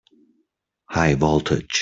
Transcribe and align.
High 0.89 1.13
voltage! 1.13 1.79